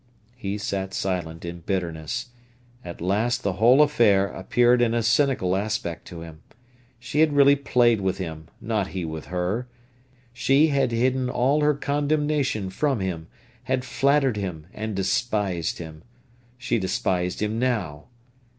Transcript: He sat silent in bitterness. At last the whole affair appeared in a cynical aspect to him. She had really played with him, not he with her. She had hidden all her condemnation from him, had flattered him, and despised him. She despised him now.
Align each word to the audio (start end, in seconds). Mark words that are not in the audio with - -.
He 0.35 0.57
sat 0.57 0.95
silent 0.95 1.45
in 1.45 1.59
bitterness. 1.59 2.29
At 2.83 3.01
last 3.01 3.43
the 3.43 3.53
whole 3.61 3.83
affair 3.83 4.25
appeared 4.29 4.81
in 4.81 4.95
a 4.95 5.03
cynical 5.03 5.55
aspect 5.55 6.07
to 6.07 6.21
him. 6.21 6.41
She 6.97 7.19
had 7.19 7.33
really 7.33 7.55
played 7.55 8.01
with 8.01 8.17
him, 8.17 8.47
not 8.59 8.87
he 8.97 9.05
with 9.05 9.25
her. 9.25 9.67
She 10.33 10.69
had 10.69 10.91
hidden 10.91 11.29
all 11.29 11.61
her 11.61 11.75
condemnation 11.75 12.71
from 12.71 12.99
him, 12.99 13.27
had 13.65 13.85
flattered 13.85 14.37
him, 14.37 14.65
and 14.73 14.95
despised 14.95 15.77
him. 15.77 16.01
She 16.57 16.79
despised 16.79 17.39
him 17.39 17.59
now. 17.59 18.05